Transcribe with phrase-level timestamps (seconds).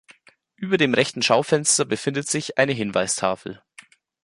[0.55, 3.61] Über dem rechten Schaufenster befindet sich eine Hinweistafel.